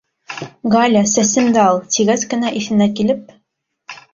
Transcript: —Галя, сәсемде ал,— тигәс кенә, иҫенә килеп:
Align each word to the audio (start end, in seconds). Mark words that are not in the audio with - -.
—Галя, 0.75 1.03
сәсемде 1.11 1.61
ал,— 1.65 1.79
тигәс 1.97 2.25
кенә, 2.33 2.55
иҫенә 2.63 2.89
килеп: 3.01 3.33